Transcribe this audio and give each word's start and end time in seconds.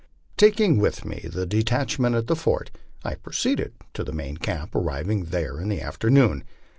Taking 0.35 0.79
with 0.79 1.05
me 1.05 1.29
the 1.31 1.45
detachment 1.45 2.15
at 2.15 2.25
the 2.25 2.35
fort, 2.35 2.71
I 3.03 3.13
proceeded 3.13 3.73
to 3.93 4.03
the 4.03 4.11
main 4.11 4.37
camp, 4.37 4.73
arriving 4.73 5.25
there 5.25 5.59
in 5.61 5.69
the 5.69 5.79
afternoon. 5.81 6.43